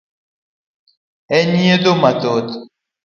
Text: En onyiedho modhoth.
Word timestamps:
En 1.35 1.43
onyiedho 1.53 1.91
modhoth. 2.01 2.53